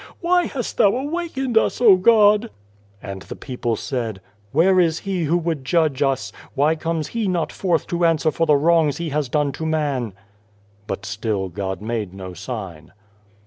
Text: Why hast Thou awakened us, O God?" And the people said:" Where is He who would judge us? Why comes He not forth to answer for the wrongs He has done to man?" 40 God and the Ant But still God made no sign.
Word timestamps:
Why 0.19 0.45
hast 0.47 0.77
Thou 0.77 0.95
awakened 0.95 1.59
us, 1.59 1.79
O 1.79 1.95
God?" 1.95 2.49
And 3.03 3.21
the 3.21 3.35
people 3.35 3.75
said:" 3.75 4.19
Where 4.51 4.79
is 4.79 4.97
He 5.01 5.25
who 5.25 5.37
would 5.37 5.63
judge 5.63 6.01
us? 6.01 6.31
Why 6.55 6.75
comes 6.75 7.09
He 7.09 7.27
not 7.27 7.51
forth 7.51 7.85
to 7.85 8.03
answer 8.03 8.31
for 8.31 8.47
the 8.47 8.55
wrongs 8.57 8.97
He 8.97 9.09
has 9.09 9.29
done 9.29 9.51
to 9.51 9.63
man?" 9.67 10.13
40 10.13 10.13
God 10.13 10.13
and 10.13 10.13
the 10.15 10.17
Ant 10.17 10.17
But 10.87 11.05
still 11.05 11.49
God 11.49 11.81
made 11.83 12.13
no 12.15 12.33
sign. 12.33 12.93